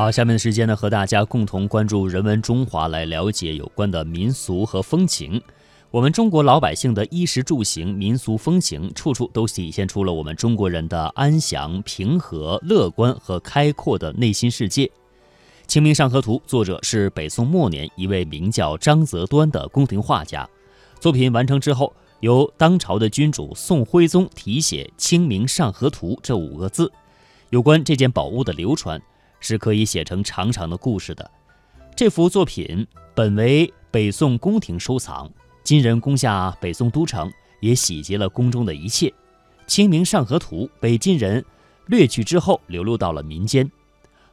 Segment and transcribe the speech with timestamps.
[0.00, 5.38] 好，下面的时间呢，和大家共同关注人文中华，来了解有关的民俗和风情。
[5.90, 14.86] 我们中国老百姓的衣食住行、民俗风情，处处都体现出了我们中国人的安详、平和、乐观和开阔的内心世界。
[15.66, 20.48] 《清明上河图》作者是北宋末年一位名叫张择端的宫廷画家。
[20.98, 26.90] 作品完成之后，由当朝的君主宋徽宗题写《清明上河图》这五个字。
[27.50, 29.02] 有关这件宝物的流传，
[29.40, 31.28] 是可以写成长长的故事的。
[31.96, 35.30] 这幅作品本为北宋宫廷收藏。
[35.62, 39.08] 金人攻下北宋都城，也洗劫了宫中的一切。
[39.66, 41.44] 《清明上河图》被金人
[41.86, 43.70] 掠去之后，流落到了民间。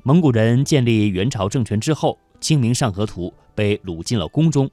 [0.03, 4.69] 蒙古人建立元朝政权之后，《清明上河图》被掳进了宫中。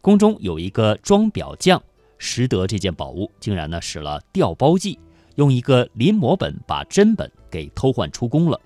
[0.00, 1.82] 宫中有一个装裱匠
[2.16, 4.98] 识得这件宝物，竟然呢使了调包计，
[5.34, 8.58] 用一个临摹本把真本给偷换出宫了。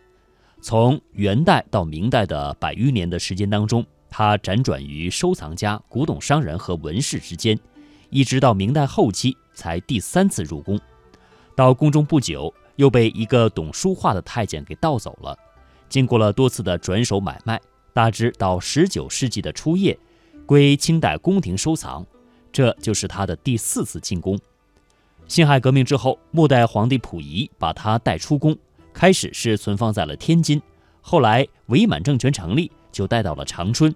[0.63, 3.85] 从元代到明代的百余年的时间当中。
[4.15, 7.59] 他辗转于收藏家、古董商人和文士之间，
[8.11, 10.79] 一直到明代后期才第三次入宫。
[11.57, 15.35] 到宫中不久，又被一个懂书画的太监给盗走了。
[15.89, 17.59] 经过了多次的转手买卖，
[17.95, 19.99] 大致到十九世纪的初叶，
[20.45, 22.07] 归清代宫廷收藏。
[22.53, 24.39] 这就是他的第四次进宫。
[25.27, 28.55] 辛亥革命之后，末代皇帝溥仪把他带出宫，
[28.93, 30.61] 开始是存放在了天津，
[31.01, 32.71] 后来伪满政权成立。
[32.93, 33.93] 就带到了长春。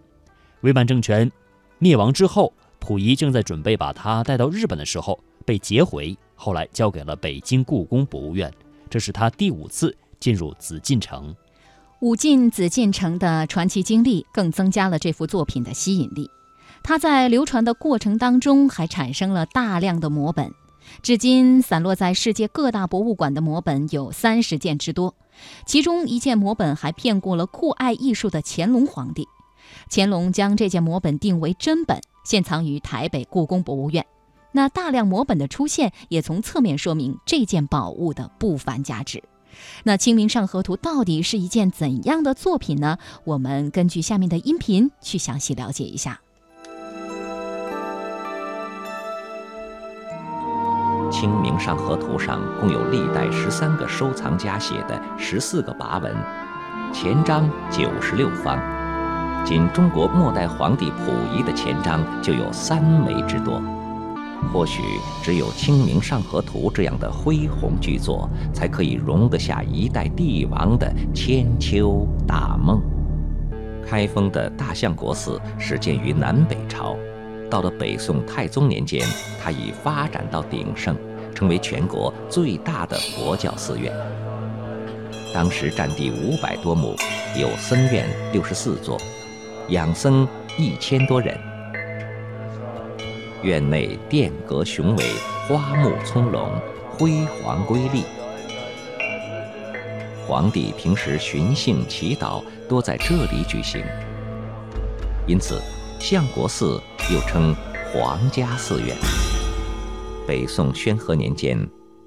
[0.63, 1.31] 伪满政权
[1.79, 8.51] 灭亡之后，溥仪正在准备把它带到日本的时候，被劫回，后来交给了北京故宫博物院。
[8.89, 11.37] 这是他第五次进入紫禁城。
[12.01, 16.31] 武进紫禁城的传奇经历，更增加了这幅作品的吸引力。
[16.83, 20.51] 它在流传的过程当中，还产生了大量的摹本。
[21.03, 25.15] 至今散落在世界各大博物馆的摹本有三十件之多，
[25.67, 29.27] 其中一件摹本还骗过了酷爱艺术的乾隆皇帝。
[29.91, 34.07] 乾隆将这件摹本定为真本，现藏于台北故宫博物院。
[34.53, 39.23] 那大量摹本的出现，也从侧面说明这件宝物的不凡价值。
[39.85, 42.99] 那《清明上河图》到底是一件怎样的作品呢？
[43.25, 46.21] 我们根据下面的音频去详细了解一下。
[51.27, 56.15] 《清明上河图》上共有历代十三个收藏家写的十四个跋文，
[56.93, 58.57] 前章九十六方，
[59.45, 63.61] 仅中国末代皇帝溥仪的前章就有三枚之多。
[64.53, 64.81] 或许
[65.21, 72.81] 只有《清明上河图》这样的恢宏巨作，才可以容得下一代帝王的千秋大梦。
[73.85, 76.97] 开封的大相国寺始建于南北朝。
[77.49, 79.01] 到了北宋太宗年间，
[79.41, 80.97] 它已发展到鼎盛，
[81.37, 83.93] 成为全国最大的佛教寺院。
[85.33, 86.97] 当时占地五百多亩，
[87.39, 89.01] 有僧院六十四座，
[89.69, 90.27] 养僧
[90.59, 91.39] 一千多人。
[93.43, 95.05] 院内殿阁雄伟，
[95.47, 96.49] 花木葱茏，
[96.91, 98.03] 辉煌瑰丽。
[100.27, 103.85] 皇帝平时巡幸祈祷多在这里举行，
[105.29, 105.63] 因此。
[105.99, 106.79] 相国寺
[107.11, 107.57] 又称
[107.91, 108.95] 皇家寺院。
[110.27, 111.57] 北宋宣和年间，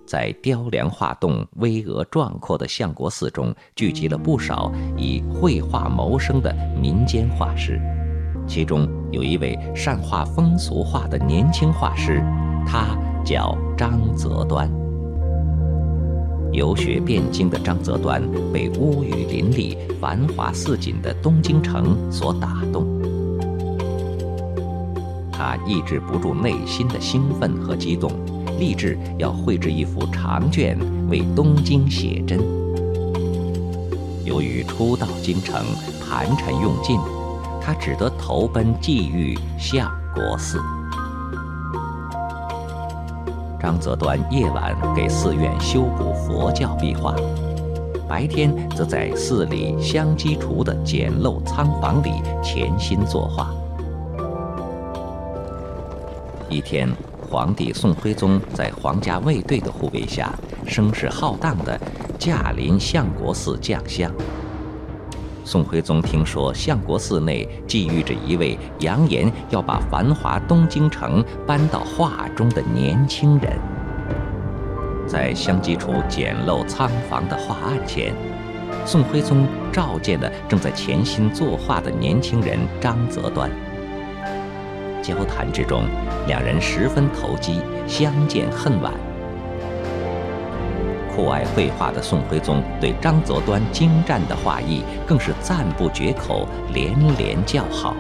[0.06, 7.80] 在雕梁画栋、巍峨壮阔的相国寺中，聚集了不少以绘画谋生的民间画师。
[8.46, 12.20] 其中有一位善画风俗画的年轻画师，
[12.68, 14.70] 他叫张择端。
[16.52, 22.99] 游学汴京的张择端，被屋宇林立、繁华似锦的东京城所打动。
[25.50, 28.12] 他抑制不住内心的兴奋和激动，
[28.60, 30.78] 立志要绘制一幅长卷
[31.10, 32.40] 为东京写真。
[34.24, 35.66] 由于初到京城，
[36.08, 37.00] 盘缠用尽，
[37.60, 40.62] 他只得投奔寄寓相国寺。
[43.60, 47.16] 张择端夜晚给寺院修补佛教壁画，
[48.08, 52.12] 白天则在寺里香积厨的简陋仓房里
[52.44, 53.52] 潜心作画。
[56.50, 56.90] 一天，
[57.30, 60.34] 皇帝宋徽宗在皇家卫队的护卫下，
[60.66, 61.80] 声势浩荡地
[62.18, 64.12] 驾临相国寺将相。
[65.46, 73.54] 宋徽宗听说相国寺内寄寓着一位扬言要把繁华东京城搬到画中的年轻人，
[75.08, 78.12] 在香积处简陋仓房的画案前，
[78.86, 83.52] 宋徽宗召见了正在潜心作画的年轻人张择端。
[85.10, 85.84] 交谈之中，
[86.28, 88.94] 两人十分投机，相见恨晚。
[91.16, 97.96] 酷爱绘画的宋徽宗对张择端精湛的画艺更是赞不绝口，连连叫好。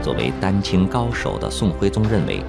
[0.00, 2.42] 作为丹青高手的宋徽宗认为，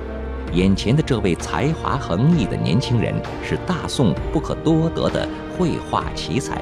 [0.54, 3.14] 眼前的这位才华横溢的年轻人
[3.44, 5.28] 是大宋不可多得的
[5.58, 6.60] 绘画奇才，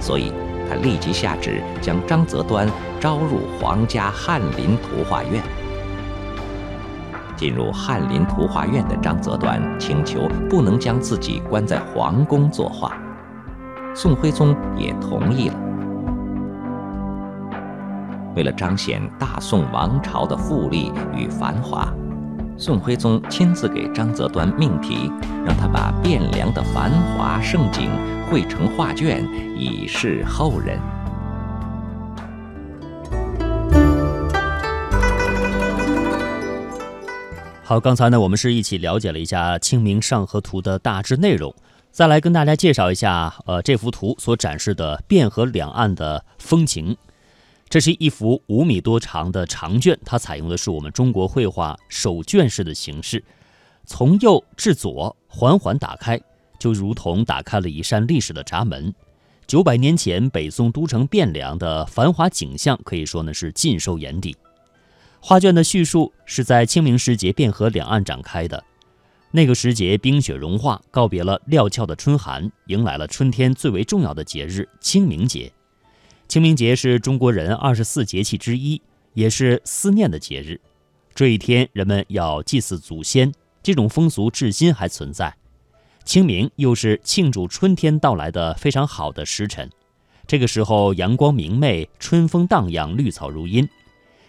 [0.00, 0.32] 所以
[0.68, 2.68] 他立即下旨将张择端
[3.00, 5.42] 招入皇家翰林图画院。
[7.36, 12.98] 进入翰林图画院的张择端请求不能将自己关在皇宫作画，
[13.94, 15.54] 宋徽宗也同意了。
[18.34, 21.88] 为了彰显大宋王朝的富丽与繁华，
[22.56, 25.12] 宋徽宗亲自给张择端命题，
[25.46, 27.88] 让他把汴梁的繁华盛景
[28.28, 29.24] 绘成画卷，
[29.56, 30.76] 以示后人。
[37.68, 41.54] 好，刚才呢，我们是一起了解了一下《清明上河图》的大致内容，
[41.90, 46.96] 再来跟大家介绍一下，呃，这幅图所展示的汴河两岸的风情。
[47.68, 53.22] 这是一幅五米多长的长卷，它采用的是我们中国绘画手卷式的形式，
[53.84, 56.18] 从右至左缓缓打开，
[56.58, 58.94] 就如同打开了一扇历史的闸门。
[59.46, 64.34] 九百年前北宋都城汴梁的繁华景象，可以说呢是尽收眼底。
[65.20, 68.62] 画卷的叙述是在清明时节汴河两岸展开的，
[69.30, 75.52] 那个时节冰雪融化，告别了料峭的春寒，迎来了春天最为重要的节日清明节。
[76.28, 78.80] 清明节是中国人二十四节气之一，
[79.14, 80.60] 也是思念的节日。
[81.14, 83.32] 这一天，人们要祭祀祖先，
[83.62, 85.34] 这种风俗至今还存在。
[86.04, 89.68] 清明又是庆祝春天到来的非常好的时辰，
[90.26, 93.68] 这个时候阳光明媚，春风荡漾，绿草如茵。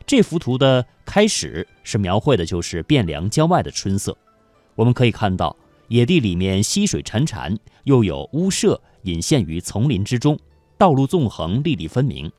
[0.09, 4.17] 这幅图的开始是描绘的就是汴梁郊外的春色，
[4.73, 5.56] 我们可以看到
[5.88, 10.35] 野地里面溪水潺潺，又有屋舍隐现于丛林之中。
[10.79, 12.31] 道路纵横，粒粒分明，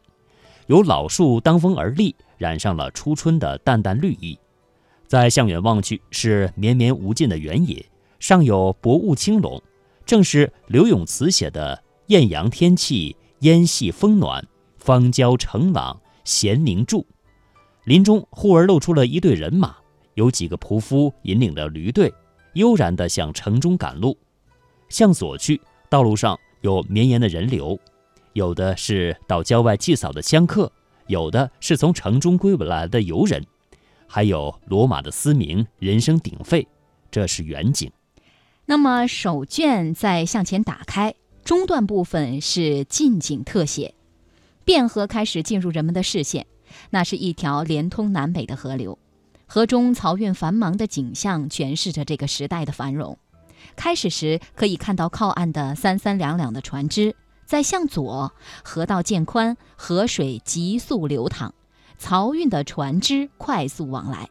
[0.67, 4.37] 有老树当风而立，染上了初春的淡淡绿意。
[5.06, 7.87] 再向远望去，是绵绵无尽的原野，
[8.19, 9.62] 上有薄雾青笼，
[10.05, 11.81] 正是刘永慈写的
[12.11, 14.44] “艳阳天气，烟细风暖，
[14.76, 17.06] 芳郊澄朗，闲宁住”。
[17.85, 19.77] 林中忽而露出了一队人马，
[20.15, 22.12] 有几个仆夫引领着驴队，
[22.55, 24.17] 悠然地向城中赶路。
[24.88, 27.79] 向左去，道路上有绵延的人流。
[28.32, 30.71] 有的是到郊外祭扫的香客，
[31.06, 33.44] 有的是从城中归来的游人，
[34.06, 36.67] 还有罗马的嘶鸣，人声鼎沸。
[37.11, 37.91] 这是远景。
[38.67, 43.94] 那么手卷再向前打开，中段部分是近景特写，
[44.65, 46.47] 汴河开始进入人们的视线。
[46.90, 48.99] 那是一条连通南北的河流，
[49.46, 53.19] 河中漕运繁忙的景象诠释着这个时代的繁荣。
[53.76, 57.14] 开始时可以看到靠岸的三三两两的船只。
[57.46, 58.32] 再向左，
[58.62, 61.52] 河道渐宽，河水急速流淌，
[62.00, 64.28] 漕运的船只快速往来。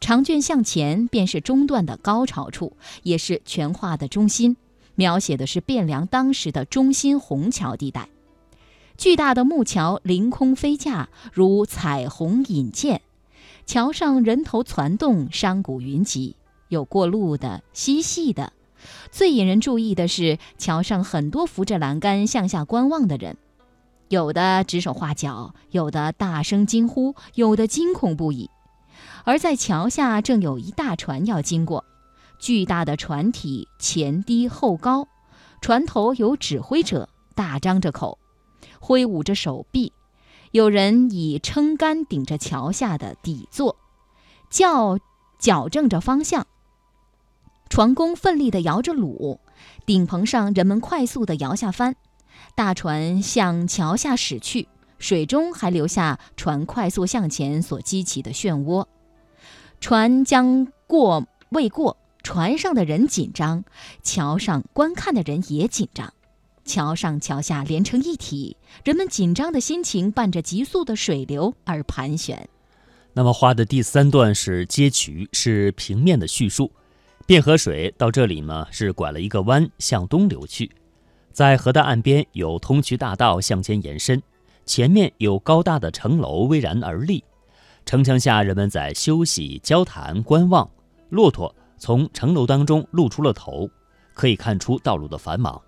[0.00, 4.56] 长卷向前便是中段的高潮处，也是全画的中心，
[4.94, 8.08] 描写的是汴梁当时的中心虹桥地带。
[9.02, 13.02] 巨大的木桥凌空飞架，如彩虹引箭，
[13.66, 16.36] 桥上人头攒动，商贾云集，
[16.68, 18.52] 有过路的，嬉戏的。
[19.10, 23.36] 最引人注意的是，桥上很多扶着栏杆向下观望的人，
[24.08, 28.50] 有的指手画脚，有的大声惊呼，有的惊恐不已。
[29.24, 31.84] 而在桥下正有一大船要经过，
[32.38, 35.08] 巨大的船体前低后高，
[35.60, 38.16] 船头有指挥者大张着口，
[38.82, 39.92] 挥舞着手臂，
[40.50, 43.76] 有人以撑杆顶着桥下的底座，
[44.50, 44.98] 叫
[45.38, 46.48] 矫正着方向。
[47.70, 49.38] 船工奋力地摇着橹，
[49.86, 51.94] 顶棚上人们快速地摇下帆，
[52.56, 54.66] 大船向桥下驶去，
[54.98, 58.86] 水中还留下船快速向前所激起的漩涡。
[59.80, 63.64] 船将过未过，船上的人紧张，
[64.02, 66.12] 桥上观看的人也紧张，
[66.64, 72.48] 桥上桥下连成一体，人们紧张的心情伴着急速的水流而盘旋。
[73.12, 76.70] 那么画的第三段是街渠，是平面的叙述。
[77.26, 80.70] 汴河水到这里呢，是拐了一个弯向东流去，
[81.32, 84.22] 在河的岸边有通衢大道向前延伸，
[84.64, 87.22] 前面有高大的城楼巍然而立，
[87.84, 90.68] 城墙下人们在休息、交谈、观望。
[91.10, 93.68] 骆驼从城楼当中露出了头，
[94.14, 95.60] 可以看出道路的繁忙。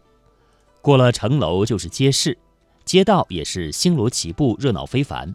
[0.84, 2.36] 过了城楼就是街市，
[2.84, 5.34] 街道也是星罗棋布、热闹非凡，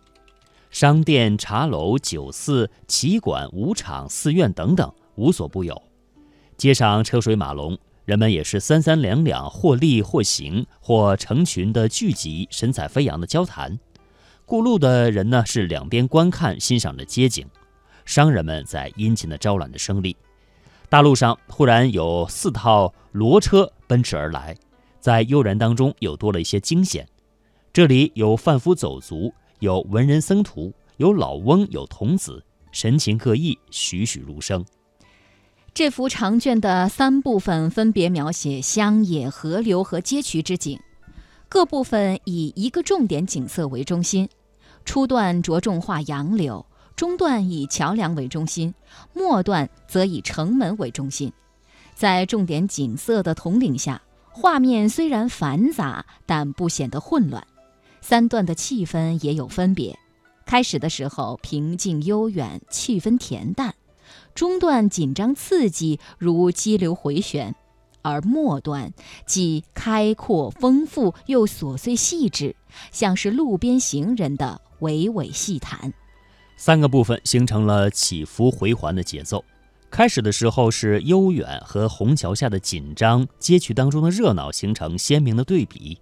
[0.69, 5.81] 商店、茶楼、酒肆、棋馆、舞场、寺院等等无所不有。
[6.55, 7.75] 街上车水马龙，
[8.05, 13.79] 人们也是三三两两，或立或行，或成群的聚集，神采飞扬的交谈。
[14.45, 17.47] 过路的人呢，是两边观看欣赏着街景；
[18.05, 20.15] 商人们在殷勤的招揽着生意。
[20.89, 24.55] 大路上忽然有四套骡车奔驰而来，
[24.99, 27.07] 在悠然当中又多了一些惊险。
[27.71, 34.65] 这里有贩夫走卒，有文人僧徒，有老翁，有童子，神情各异，栩栩如生。
[35.73, 40.79] 这幅长卷的三部分分别描写乡野、河流和街渠之景，
[41.47, 44.27] 各部分以一个重点景色为中心。
[44.83, 46.65] 初段着重画杨柳，
[46.95, 48.73] 中段以桥梁为中心，
[49.13, 51.31] 末段则以城门为中心。
[51.93, 54.01] 在重点景色的统领下，
[54.41, 57.45] 画面虽然繁杂，但不显得混乱。
[57.99, 59.99] 三段的气氛也有分别，
[60.45, 63.75] 开始的时候平静悠远，气氛恬淡。
[64.33, 67.51] 中段紧张刺激，如激流回旋；
[68.01, 68.93] 而末段
[69.25, 72.55] 既开阔丰富，又琐碎细致，
[72.93, 75.93] 像是路边行人的娓娓细谈。
[76.55, 79.43] 三个部分形成了起伏回环的节奏。
[79.91, 85.99] 开始的时候是悠远和虹桥下的紧张，街区当中的热闹形成鲜明的对比。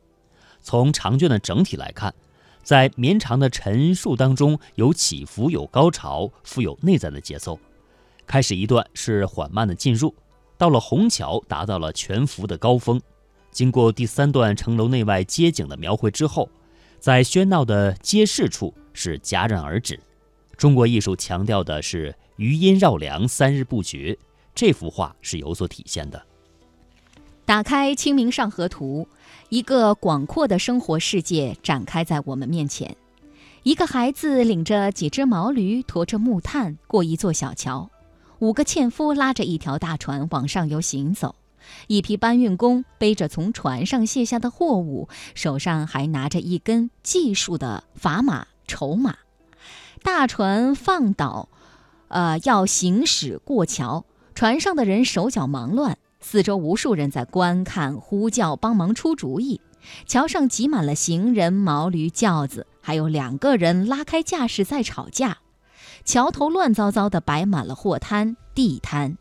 [0.61, 2.13] 从长卷的整体来看，
[2.61, 7.57] 在绵长的陈述当中有起伏，有高潮，富有内在的节奏。
[8.25, 10.13] 开始一段是缓慢的进入，
[10.57, 13.01] 到了虹桥，达到了全幅的高峰。
[13.51, 16.49] 经过第三段城楼内外街景的描绘之后，
[16.99, 19.97] 在喧闹的街市处是戛然而止。
[20.57, 24.17] 中国艺术强调的是余音绕梁，三日不绝。
[24.55, 26.23] 这幅画是有所体现的。
[27.45, 29.07] 打开《清明上河图》，
[29.49, 32.95] 一个广阔的生活世界展开在我们面前。
[33.63, 37.89] 一个孩子领着几只毛驴，驮着木炭过一座小桥。
[38.39, 41.35] 五个纤夫拉着一条大船往上游行走，
[41.87, 49.17] 一批搬运工背着从船上卸下的货物，手上还拿着一根计数的砝码筹码。
[50.03, 51.49] 大船放倒，
[52.09, 59.61] 呃，要行驶过桥，船上的人手脚忙乱，四周无数人在观看、呼叫、帮忙出主意。
[60.05, 65.37] 桥上挤满了行人、毛驴、轿子，还有两个人拉开架势在吵架。
[66.03, 69.17] 桥头乱糟糟的摆满了货摊、地摊，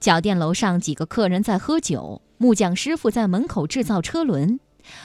[0.00, 4.60] 脚店楼上几个客人在喝酒，木匠师傅在门口制造车轮，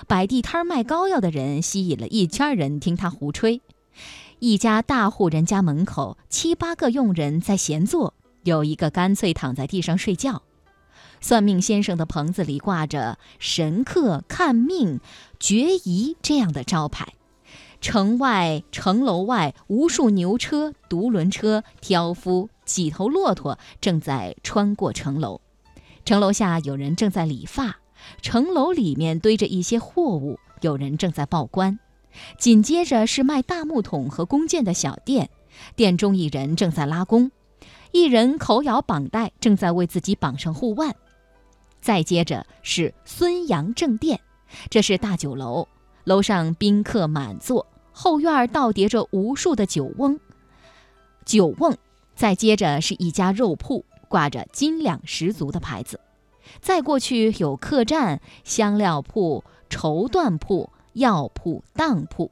[0.08, 3.62] 摆地摊卖膏药的人吸引了一圈人听他胡吹。
[4.40, 10.44] 一家大户人家门口，七八个佣人在闲坐，有一个干脆躺在地上睡觉。
[11.20, 15.02] 算命先生的棚子里挂着“神客看命、
[15.42, 17.14] 决疑”这样的招牌。
[17.82, 25.42] 城外城楼外，无数牛车、独轮车、挑夫、几头骆驼正在穿过城楼。
[26.06, 27.80] 城楼下有人正在理发，
[28.22, 31.78] 城楼里面堆着一些货物，有人正在报关。
[32.38, 35.30] 紧接着是卖大木桶和弓箭的小店，
[35.76, 37.32] 店中一人正在拉弓，
[37.92, 40.96] 一人口咬绑带，正在为自己绑上护腕。
[41.82, 44.20] 再接着是孙杨正店，
[44.70, 45.68] 这是大酒楼。
[46.06, 50.20] 楼上宾客满座，后院倒叠着无数的酒瓮。
[51.24, 51.78] 酒瓮，
[52.16, 56.00] 再接着是一家肉铺，挂着斤两十足的牌子。
[56.62, 62.32] 再过去有客栈、香料铺、绸缎铺、药铺、当铺。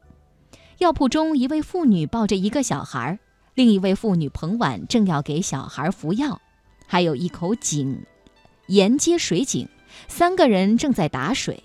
[0.79, 3.17] 药铺中，一位妇女抱着一个小孩，
[3.55, 6.39] 另一位妇女捧碗正要给小孩服药。
[6.85, 8.03] 还有一口井，
[8.67, 9.67] 沿街水井，
[10.07, 11.63] 三个人正在打水。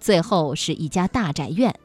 [0.00, 1.78] 最后是一家大宅院，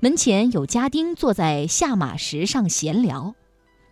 [0.00, 3.34] 门前有家丁坐在下马石上闲聊。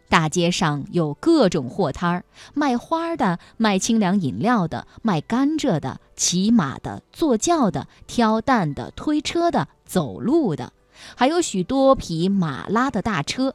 [0.09, 10.73] 大街上有各种货摊儿，卖花的、卖清凉饮料的、卖甘蔗的、骑马的、坐轿的、挑担的、推车的、走路的，
[11.17, 13.55] 还有许多匹马拉的大车。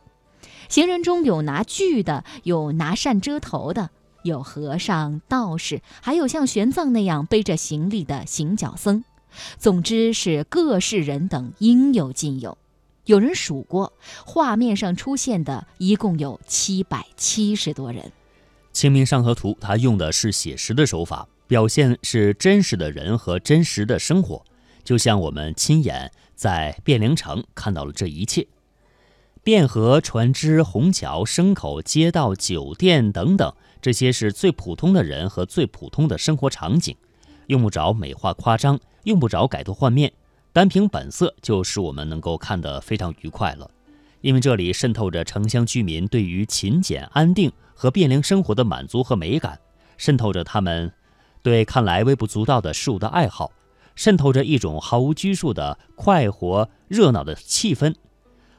[0.67, 3.89] 行人中有拿锯的，有拿扇遮头的，
[4.23, 9.03] 有和尚、道士，还有像玄奘那样背着行李的行脚僧。
[9.57, 12.57] 总之是各式人等应有尽有，
[13.05, 13.93] 有人数过，
[14.25, 18.03] 画面上出现的一共有七百七十多人。
[18.71, 24.43] 《清明上河图》它用的是写实的手法，表现是真实的人和真实的生活，
[24.83, 28.47] 就像我们亲眼在汴梁城看到了这一切。
[29.43, 36.95] 汴河、船只、虹桥、牲口、街道、酒店等等，这些是最普通的人和最普通的生活场景，
[37.47, 38.79] 用不着美化夸张。
[39.05, 40.13] 用不着改头换面，
[40.53, 43.69] 单凭本色就使我们能够看得非常愉快了。
[44.21, 49.59] 因为这里渗透着城乡居民对于勤俭安定和汴梁生活的满足和美感，
[49.97, 50.91] 渗透着他们
[51.41, 53.51] 对看来微不足道的事物的爱好，
[53.95, 57.95] 渗透着一种毫无拘束的快活热闹的气氛。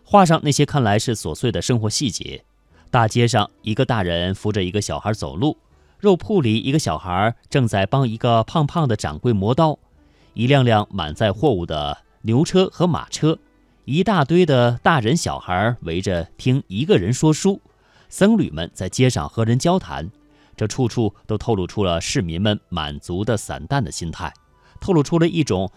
[0.03, 2.45] 画上那些看来是琐碎的生活细节：
[2.91, 5.57] 大街上，一个大人扶着一个小孩走路；
[6.01, 9.79] 肉铺里，一个小孩正在帮一个胖胖的掌柜磨刀；
[10.35, 13.37] 一辆辆满载货物的牛车和马车；
[13.85, 17.61] 一大堆的大人小孩围着听一个人说书；
[18.09, 20.11] 僧侣们在街上和人交谈。
[20.57, 24.33] 这处处都透露出了市民们满足的散淡的心态，
[24.81, 25.71] 透露出了一种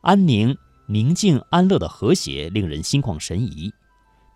[0.00, 3.72] 安宁、宁静、安乐的和谐，令人心旷神怡。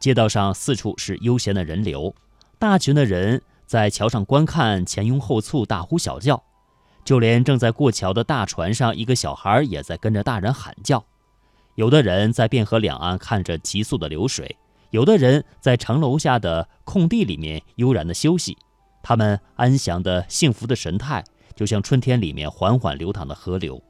[0.00, 2.14] 街道上四处是悠闲的人流，
[2.59, 6.43] 大群的人在桥上观看，前拥后簇，大呼小叫。
[7.04, 11.04] 就连正在过桥的大船上，一个小孩也在跟着大人喊叫。
[11.75, 14.56] 有的人在汴河两岸看着急速的流水，
[14.90, 18.56] 有的人在城楼下的空地里面悠然的休息。
[19.02, 21.23] 他们安详的、幸福的神态，
[21.54, 23.82] 就像春天里面缓缓流淌的河流。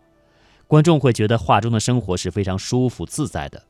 [0.66, 3.62] 观众会觉得画中的生活是非常舒服自在的。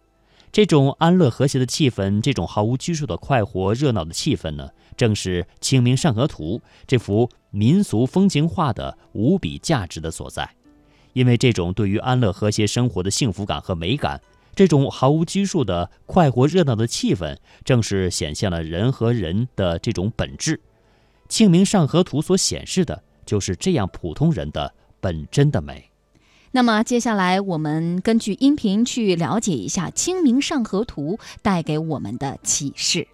[0.52, 10.50] 这种安乐和谐的气氛，这种毫无拘束的快活热闹的气氛呢，正是《清明上河图》这幅民俗风情画的无比价值的所在。
[11.12, 14.20] 因为这种对于安乐和谐生活的幸福感和美感，
[14.54, 20.56] 这种毫无拘束的快活热闹的气氛，正是显现了人和人的这种本质。
[21.28, 25.88] 《清明上河图》所显示的就是这样普通人的本真的美。
[26.50, 33.08] 那么，接下来我们根据音频去了解一下《清明上河图》带给我们的启示。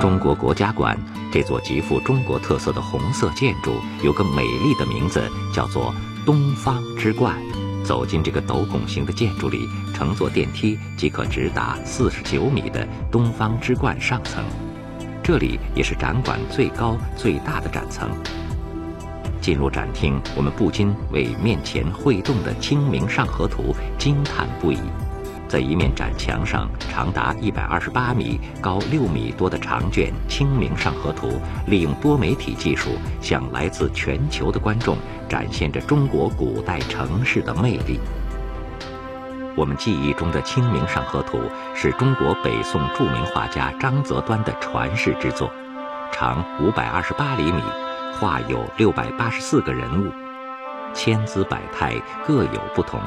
[0.00, 0.96] 中国国家馆
[1.32, 3.72] 这座极富中国特色的红色建筑，
[4.04, 5.92] 有个美丽的名字，叫做
[6.24, 7.36] 东方之冠。
[7.84, 14.44] 走进这个斗拱形的建筑里，乘坐电梯即可直达四十九米的东方之冠上层。
[15.22, 18.08] 这里也是展馆最高最大的展层。
[19.40, 24.78] 进入展厅，我们不禁为面前会动的《清明上河图》惊叹不已。
[25.48, 31.28] 在一面展墙上，长达一百二十八米、高六米多的长卷《清明上河图》，
[31.66, 32.90] 利用多媒体技术，
[33.22, 37.98] 向来自全球的观众展现着中国古代城市的魅力。
[39.56, 41.38] 我们记忆中的《清明上河图》
[41.74, 45.50] 是中国北宋著名画家张择端的传世之作，
[46.12, 47.62] 长五百二十八厘米，
[48.20, 50.12] 画有六百八十四个人物，
[50.94, 51.94] 千姿百态，
[52.26, 53.00] 各有不同。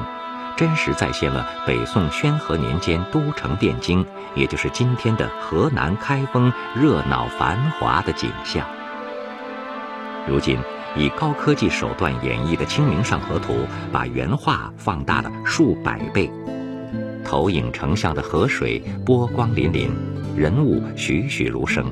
[0.56, 8.66] 真实再现了北宋宣和年间都城汴京，也就是今天的河南开封热闹繁华的景象。
[10.28, 10.58] 如今，
[10.96, 13.52] 以高科技手段演绎的《清明上河图》，
[13.90, 16.30] 把原画放大了数百倍，
[17.24, 19.90] 投影成像的河水波光粼粼，
[20.36, 21.90] 人物栩栩如生，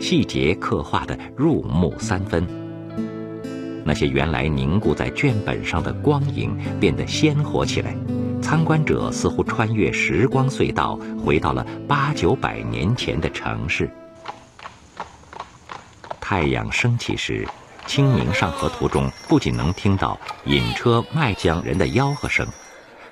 [0.00, 2.63] 细节刻画的入木三分。
[3.86, 7.94] 那些原来凝固在卷本上的光影变得鲜活起来，
[8.42, 13.90] 参观者似乎穿越时光隧道，回到了八九百年前的城市。
[16.18, 17.44] 太阳升起时，
[17.86, 22.46] 《清明上河图》中不仅能听到引车卖浆人的吆喝声，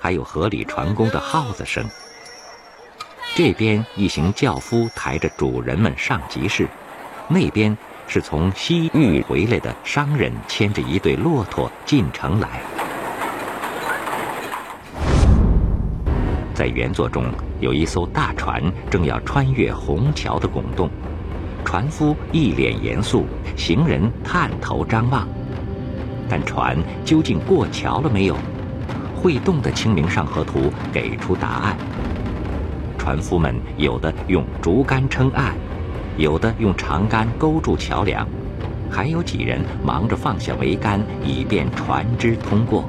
[0.00, 1.84] 还有河里船工的号子声。
[3.34, 6.66] 这边一行轿夫抬着主人们上集市，
[7.28, 7.76] 那边。
[8.12, 12.60] 是从西域回来的商人牵着一对骆驼进城来。
[16.52, 17.24] 在原作中，
[17.58, 20.90] 有一艘大船正要穿越虹桥的拱洞，
[21.64, 23.24] 船夫一脸严肃，
[23.56, 25.26] 行人探头张望。
[26.28, 28.36] 但船究竟过桥了没有？
[29.16, 30.60] 会动的《清明上河图》
[30.92, 31.74] 给出答案。
[32.98, 35.54] 船夫们有的用竹竿撑岸。
[36.22, 38.24] 有的用长杆勾住桥梁，
[38.88, 42.88] 还有几人忙着放下桅杆，以便船只通过。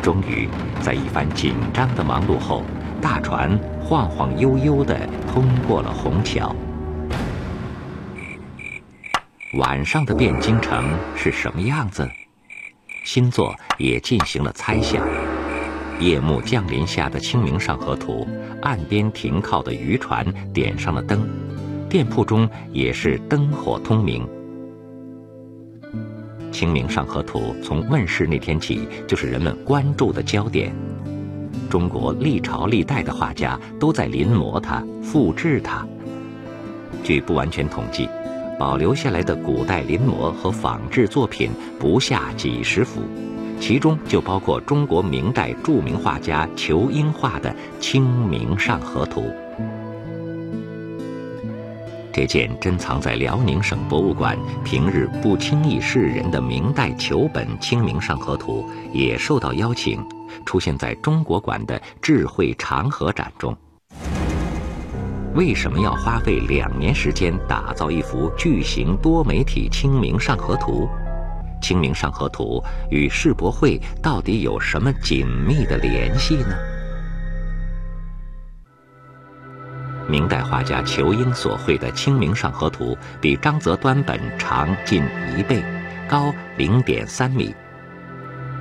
[0.00, 0.48] 终于，
[0.80, 2.62] 在一番紧张的忙碌后，
[3.02, 6.54] 大船晃晃悠悠地通过了虹桥。
[9.54, 12.08] 晚上的汴京城是什么样子？
[13.02, 15.04] 新作也进行了猜想。
[15.98, 18.24] 夜幕降临下的《清明上河图》，
[18.62, 21.28] 岸边停靠的渔船点上了灯。
[21.88, 24.26] 店铺中也是灯火通明。
[26.50, 30.74] 《清明上河图》从问世那天起就是人们关注的焦点，
[31.70, 35.86] 中国历朝历代的画家都在临摹它、复制它。
[37.04, 38.08] 据不完全统计，
[38.58, 43.02] 保留下来的古代临摹和仿制作品不下几十幅，
[43.60, 49.20] 其中就包括中国明代著名画家仇英画的《清明上河图》。
[52.16, 60.02] 这件珍藏在辽宁省博物馆、平日不轻易示人的明代球本《清明上河图》也受到邀请，
[60.46, 63.54] 出现在中国馆的智慧长河展中。
[65.34, 70.88] 为什么要花费两年时间打造一幅巨型多媒体《清明上河图》？
[71.62, 76.56] 《清明上河图》与世博会到底有什么紧密的联系呢？
[80.08, 85.02] 明代画家裘英所绘的《清明上河图》比张择端本长近
[85.36, 85.64] 一倍，
[86.08, 87.52] 高零点三米，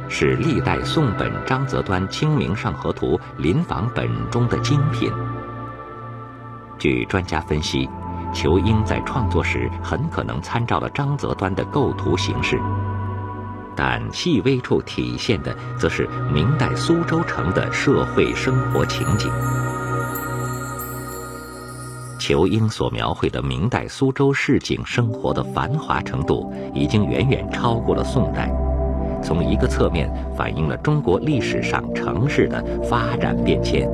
[0.09, 5.11] 是历代宋本张择端《清明上河图》临仿本中的精品。
[6.79, 7.87] 据专家分析，
[8.33, 12.59] 裘英在创作时很可能参照了张择端的构图形式，
[13.75, 19.31] 但细微处体现的则是明代苏州城的社会生活情景。
[22.25, 28.51] 裘英所描绘的明代苏州市井生活的繁华程度，已经远远超过了宋代，
[29.21, 33.87] 从一个侧面反映了中国历史上城市的发展变迁。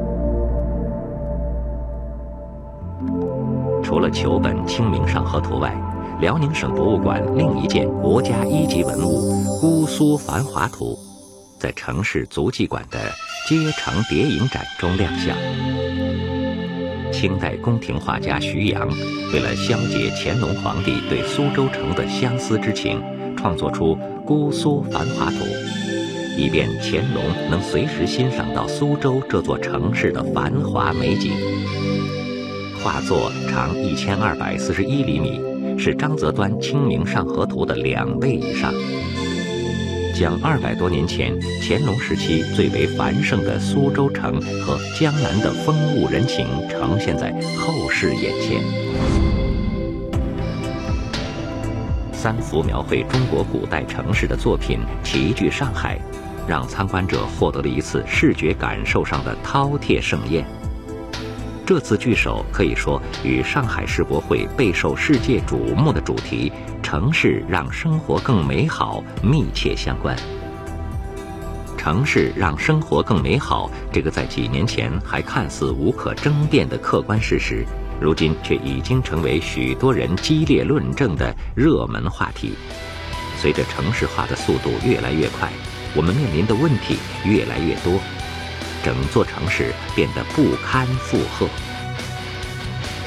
[3.84, 5.76] 除了球本《清明上河图》外，
[6.22, 9.20] 辽宁省博物馆另一件国家一级文物
[9.60, 10.96] 《姑苏繁华图》，
[11.60, 12.98] 在城市足迹馆的
[13.46, 15.36] 街城叠影展中亮相。
[17.22, 18.90] 清代宫廷画家徐阳，
[19.32, 23.00] 为了消解乾隆皇帝对苏州城的相思之情，
[23.38, 25.36] 创作出《姑苏繁华图》，
[26.36, 31.32] 以便乾隆能随时欣赏到苏州这座城市的繁华美景。
[32.84, 35.40] 画作长一千二百四十一厘米，
[35.78, 38.74] 是张择端《清明上河图》的两倍以上。
[40.14, 48.62] 将二百多年前乾隆时期最为繁盛的苏州城和江南的风物人情呈现在后世眼前。
[52.14, 56.00] 三幅描绘中国古代城市的作品齐聚上海，
[56.48, 60.46] 让参观者获得了一次视觉感受上的饕餮盛宴。
[61.66, 66.52] 这次聚首可以说与上海世博会备受世界瞩目的主题
[66.84, 70.18] “城市让生活更美好”密切相关。
[71.78, 77.66] 城市让生活更美好，这个在几年前还看似无可争辩的客观事实，
[78.02, 82.54] 如今却已经成为许多人激烈论证的热门话题。
[83.38, 85.50] 随着城市化的速度越来越快，
[85.96, 88.00] 我们面临的问题越来越多。
[88.84, 91.48] 整座城市变得不堪负荷，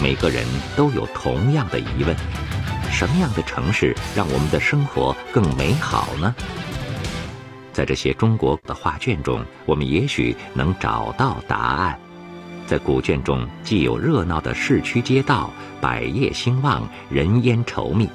[0.00, 0.44] 每个人
[0.76, 2.14] 都有同样的疑问：
[2.90, 6.34] 什么样的城市让我们的生活更美好呢？
[7.72, 11.98] 在这些中国的画卷中，我们也许能找到答案。
[12.66, 18.06] 在古卷中，既有热闹的市区街道，百业兴旺，人烟稠密；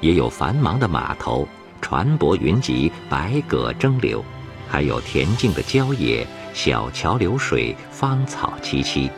[0.00, 1.46] 也有繁忙的码头，
[1.82, 4.24] 船舶云集，百舸争流；
[4.66, 6.26] 还有恬静的郊野。
[6.52, 9.10] 小桥流水，芳草萋萋，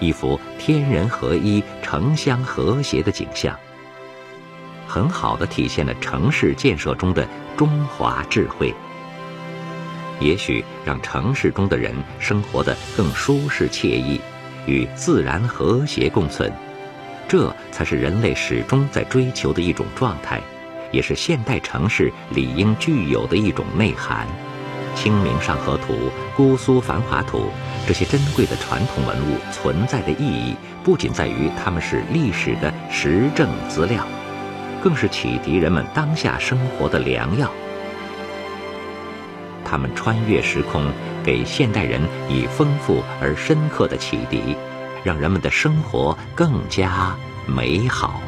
[0.00, 3.56] 一幅天人合一、城乡和谐的景象，
[4.86, 7.26] 很好的体现了城市建设中的
[7.56, 8.74] 中华智慧。
[10.18, 14.20] 也许让城市中的人生活的更舒适惬意，
[14.66, 16.50] 与自然和谐共存，
[17.28, 20.40] 这才是人类始终在追求的一种状态，
[20.90, 24.26] 也是现代城市理应具有的一种内涵。
[24.96, 25.92] 《清明上河图》
[26.34, 27.38] 《姑苏繁华图》
[27.86, 34.04] 这些珍贵的传统文物存在的意义，不仅在于它们是历史的实证资料，
[34.82, 37.48] 更是启迪人们当下生活的良药。
[39.64, 40.90] 它们穿越时空，
[41.22, 44.56] 给现代人以丰富而深刻的启迪，
[45.04, 47.14] 让人们的生活更加
[47.46, 48.20] 美好。